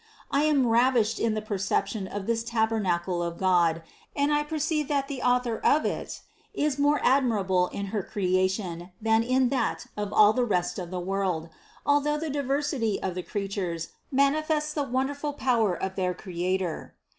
[0.31, 3.83] I am ravished in the perception of this tabernacle of God,
[4.15, 6.21] and I perceive that the Author of it
[6.55, 10.99] is more admirable in her creation, than in that of all the rest of the
[10.99, 11.49] world,
[11.85, 16.95] although the diversity of the creatures manifests the wonderful power of their Creator.